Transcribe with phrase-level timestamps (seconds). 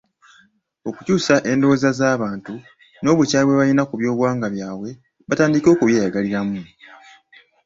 [0.89, 2.53] Okukyusa endowooza z’abantu
[3.01, 4.89] n’obukyayi bwe balina ku byobuwangwa byabwe
[5.27, 6.59] batandike okubyeyagaliramu.